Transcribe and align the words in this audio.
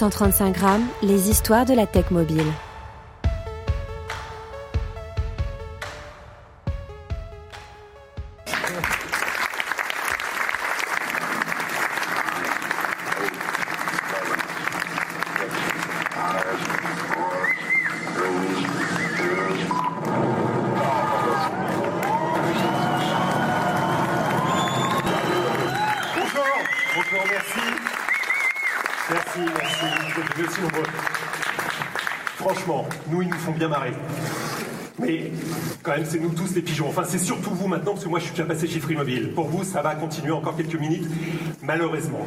135 0.00 0.54
grammes, 0.54 0.86
les 1.02 1.28
histoires 1.28 1.66
de 1.66 1.74
la 1.74 1.86
tech 1.86 2.10
mobile. 2.10 2.42
Bonjour, 26.94 27.24
merci. 27.28 27.79
Merci, 29.10 29.40
merci, 29.40 29.84
vous 30.14 30.62
nombreux. 30.62 30.82
Franchement, 32.36 32.88
nous, 33.08 33.22
ils 33.22 33.28
nous 33.28 33.38
font 33.38 33.50
bien 33.50 33.66
marrer. 33.66 33.92
Mais 35.00 35.32
quand 35.82 35.92
même, 35.92 36.04
c'est 36.04 36.20
nous 36.20 36.28
tous 36.28 36.54
les 36.54 36.62
pigeons. 36.62 36.88
Enfin, 36.88 37.02
c'est 37.04 37.18
surtout 37.18 37.50
vous 37.50 37.66
maintenant, 37.66 37.92
parce 37.92 38.04
que 38.04 38.08
moi, 38.08 38.20
je 38.20 38.26
suis 38.26 38.34
déjà 38.34 38.44
passé 38.44 38.68
chez 38.68 38.78
Free 38.78 38.94
Mobile. 38.94 39.32
Pour 39.34 39.48
vous, 39.48 39.64
ça 39.64 39.82
va 39.82 39.96
continuer 39.96 40.30
encore 40.32 40.56
quelques 40.56 40.78
minutes, 40.78 41.08
malheureusement. 41.60 42.24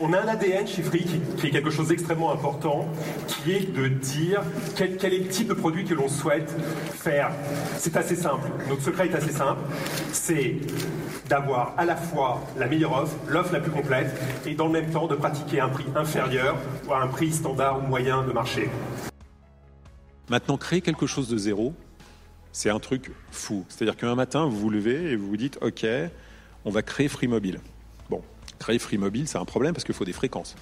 On 0.00 0.12
a 0.12 0.20
un 0.20 0.28
ADN 0.28 0.64
chez 0.64 0.82
Free 0.82 1.04
qui, 1.36 1.48
est 1.48 1.50
quelque 1.50 1.70
chose 1.70 1.88
d'extrêmement 1.88 2.32
important, 2.32 2.86
qui 3.26 3.50
est 3.50 3.74
de 3.74 3.88
dire 3.88 4.42
quel, 4.76 4.96
quel 4.96 5.12
est 5.12 5.18
le 5.18 5.26
type 5.26 5.48
de 5.48 5.54
produit 5.54 5.84
que 5.84 5.92
l'on 5.92 6.08
souhaite 6.08 6.54
faire. 6.94 7.32
C'est 7.78 7.96
assez 7.96 8.14
simple. 8.14 8.48
Notre 8.68 8.82
secret 8.82 9.08
est 9.08 9.14
assez 9.16 9.32
simple. 9.32 9.60
C'est 10.12 10.54
d'avoir 11.28 11.74
à 11.76 11.84
la 11.84 11.96
fois 11.96 12.40
la 12.56 12.68
meilleure 12.68 12.92
offre, 12.92 13.16
l'offre 13.26 13.52
la 13.52 13.58
plus 13.58 13.72
complète, 13.72 14.14
et 14.46 14.54
dans 14.54 14.66
le 14.66 14.72
même 14.72 14.88
temps 14.88 15.08
de 15.08 15.16
pratiquer 15.16 15.58
un 15.58 15.68
prix 15.68 15.86
inférieur 15.96 16.56
ou 16.88 16.92
à 16.92 17.02
un 17.02 17.08
prix 17.08 17.32
standard 17.32 17.82
ou 17.82 17.88
moyen 17.88 18.22
de 18.22 18.30
marché. 18.30 18.70
Maintenant, 20.30 20.58
créer 20.58 20.80
quelque 20.80 21.06
chose 21.06 21.28
de 21.28 21.36
zéro, 21.36 21.74
c'est 22.52 22.70
un 22.70 22.78
truc 22.78 23.10
fou. 23.32 23.64
C'est-à-dire 23.68 23.96
qu'un 23.96 24.14
matin, 24.14 24.46
vous 24.46 24.58
vous 24.58 24.70
levez 24.70 25.10
et 25.10 25.16
vous 25.16 25.26
vous 25.26 25.36
dites, 25.36 25.58
OK, 25.60 25.84
on 26.64 26.70
va 26.70 26.82
créer 26.82 27.08
Free 27.08 27.26
Mobile. 27.26 27.58
Free 28.76 28.98
Mobile, 28.98 29.26
c'est 29.26 29.38
un 29.38 29.46
problème 29.46 29.72
parce 29.72 29.84
qu'il 29.84 29.94
faut 29.94 30.04
des 30.04 30.12
fréquences. 30.12 30.54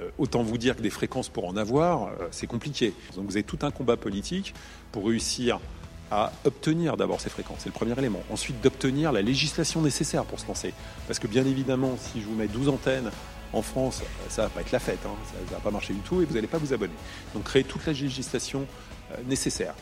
Euh, 0.00 0.08
autant 0.16 0.42
vous 0.42 0.56
dire 0.56 0.76
que 0.76 0.80
des 0.80 0.90
fréquences 0.90 1.28
pour 1.28 1.46
en 1.46 1.56
avoir, 1.56 2.04
euh, 2.04 2.28
c'est 2.30 2.46
compliqué. 2.46 2.94
Donc 3.14 3.26
vous 3.26 3.36
avez 3.36 3.42
tout 3.42 3.58
un 3.62 3.70
combat 3.70 3.98
politique 3.98 4.54
pour 4.90 5.06
réussir 5.06 5.60
à 6.10 6.32
obtenir 6.44 6.96
d'abord 6.96 7.20
ces 7.20 7.30
fréquences. 7.30 7.58
C'est 7.60 7.68
le 7.68 7.74
premier 7.74 7.98
élément. 7.98 8.22
Ensuite, 8.30 8.60
d'obtenir 8.62 9.12
la 9.12 9.22
législation 9.22 9.82
nécessaire 9.82 10.24
pour 10.24 10.40
se 10.40 10.46
lancer. 10.46 10.72
Parce 11.06 11.18
que 11.18 11.26
bien 11.26 11.44
évidemment, 11.44 11.96
si 11.98 12.20
je 12.20 12.26
vous 12.26 12.34
mets 12.34 12.48
12 12.48 12.68
antennes 12.68 13.10
en 13.52 13.62
France, 13.62 14.02
ça 14.28 14.44
va 14.44 14.48
pas 14.48 14.60
être 14.62 14.72
la 14.72 14.78
fête, 14.78 15.00
hein. 15.04 15.14
ça, 15.26 15.34
ça 15.48 15.54
va 15.56 15.60
pas 15.60 15.70
marcher 15.70 15.92
du 15.92 16.00
tout 16.00 16.22
et 16.22 16.24
vous 16.24 16.34
n'allez 16.34 16.46
pas 16.46 16.58
vous 16.58 16.72
abonner. 16.72 16.94
Donc 17.34 17.44
créer 17.44 17.64
toute 17.64 17.84
la 17.86 17.92
législation 17.92 18.66
euh, 19.12 19.16
nécessaire. 19.26 19.74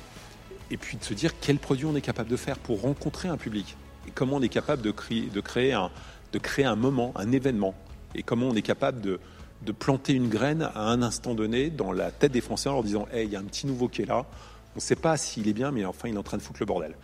Et 0.70 0.76
puis 0.76 0.96
de 0.96 1.04
se 1.04 1.14
dire 1.14 1.32
quel 1.40 1.58
produit 1.58 1.86
on 1.86 1.96
est 1.96 2.00
capable 2.00 2.30
de 2.30 2.36
faire 2.36 2.58
pour 2.58 2.80
rencontrer 2.82 3.28
un 3.28 3.36
public. 3.36 3.76
Et 4.06 4.12
comment 4.12 4.36
on 4.36 4.42
est 4.42 4.48
capable 4.48 4.82
de 4.82 4.90
créer, 4.90 5.22
de 5.22 5.40
créer, 5.40 5.72
un, 5.72 5.90
de 6.32 6.38
créer 6.38 6.64
un 6.64 6.76
moment, 6.76 7.12
un 7.16 7.32
événement. 7.32 7.74
Et 8.14 8.22
comment 8.22 8.48
on 8.48 8.54
est 8.54 8.62
capable 8.62 9.00
de, 9.00 9.20
de 9.62 9.72
planter 9.72 10.12
une 10.12 10.28
graine 10.28 10.68
à 10.74 10.88
un 10.90 11.02
instant 11.02 11.34
donné 11.34 11.70
dans 11.70 11.92
la 11.92 12.10
tête 12.10 12.32
des 12.32 12.40
Français 12.40 12.68
en 12.68 12.74
leur 12.74 12.84
disant 12.84 13.06
Hey, 13.12 13.26
il 13.26 13.32
y 13.32 13.36
a 13.36 13.40
un 13.40 13.44
petit 13.44 13.66
nouveau 13.66 13.88
qui 13.88 14.02
est 14.02 14.06
là. 14.06 14.26
On 14.74 14.76
ne 14.76 14.80
sait 14.80 14.96
pas 14.96 15.16
s'il 15.16 15.48
est 15.48 15.52
bien, 15.52 15.70
mais 15.70 15.84
enfin, 15.84 16.08
il 16.08 16.14
est 16.14 16.18
en 16.18 16.22
train 16.22 16.36
de 16.36 16.42
foutre 16.42 16.60
le 16.60 16.66
bordel. 16.66 16.94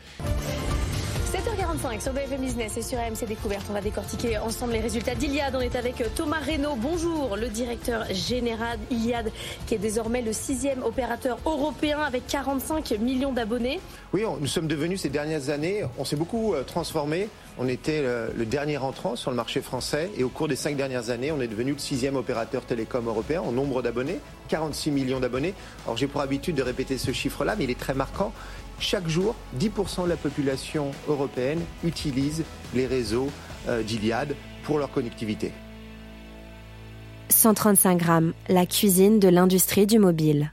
7h45 1.27 2.00
sur 2.00 2.12
BFM 2.12 2.41
Business 2.41 2.77
et 2.77 2.82
sur 2.82 3.00
AMC 3.00 3.27
Découverte. 3.27 3.66
On 3.69 3.72
va 3.72 3.80
décortiquer 3.80 4.38
ensemble 4.38 4.74
les 4.74 4.80
résultats 4.80 5.16
d'Iliade. 5.16 5.56
On 5.56 5.60
est 5.60 5.74
avec 5.74 6.00
Thomas 6.14 6.38
Reynaud. 6.38 6.77
Bonjour, 6.77 7.36
le 7.36 7.48
directeur 7.48 8.05
général 8.14 8.78
Iliade, 8.92 9.33
qui 9.66 9.74
est 9.74 9.78
désormais 9.78 10.22
le 10.22 10.33
sixième 10.33 10.84
opérateur 10.84 11.38
européen 11.44 11.98
avec 11.98 12.28
45 12.28 12.92
millions 13.00 13.33
d'abonnés. 13.33 13.80
Oui, 14.12 14.22
nous 14.41 14.46
sommes 14.46 14.68
devenus 14.68 15.00
ces 15.00 15.08
dernières 15.08 15.50
années, 15.50 15.83
on 15.98 16.05
s'est 16.05 16.14
beaucoup 16.14 16.55
euh, 16.55 16.62
transformé. 16.62 17.28
On 17.58 17.67
était 17.68 18.02
le, 18.02 18.33
le 18.36 18.45
dernier 18.45 18.77
entrant 18.77 19.17
sur 19.17 19.30
le 19.30 19.36
marché 19.36 19.62
français 19.62 20.11
et 20.17 20.22
au 20.22 20.28
cours 20.28 20.46
des 20.46 20.56
cinq 20.56 20.77
dernières 20.77 21.08
années, 21.11 21.33
on 21.33 21.40
est 21.40 21.48
devenu 21.48 21.72
le 21.72 21.78
sixième 21.78 22.14
opérateur 22.14 22.62
télécom 22.62 23.08
européen 23.08 23.40
en 23.40 23.51
nombre 23.51 23.83
d'abonnés, 23.83 24.20
46 24.48 24.90
millions 24.90 25.20
d'abonnés. 25.20 25.55
Alors 25.86 25.96
j'ai 25.96 26.06
pour 26.06 26.20
habitude 26.20 26.55
de 26.55 26.62
répéter 26.62 26.98
ce 26.98 27.12
chiffre-là, 27.12 27.56
mais 27.56 27.64
il 27.64 27.70
est 27.70 27.78
très 27.78 27.95
marquant. 27.95 28.33
Chaque 28.79 29.09
jour, 29.09 29.35
10% 29.59 30.05
de 30.05 30.09
la 30.09 30.17
population 30.17 30.91
européenne 31.09 31.61
utilise 31.85 32.45
les 32.75 32.87
réseaux 32.87 33.31
euh, 33.69 33.83
d'Iliade 33.83 34.35
pour 34.64 34.79
leur 34.79 34.91
connectivité. 34.91 35.53
135 37.31 37.97
grammes, 37.98 38.33
la 38.48 38.67
cuisine 38.67 39.19
de 39.19 39.29
l'industrie 39.29 39.87
du 39.87 39.98
mobile. 39.98 40.53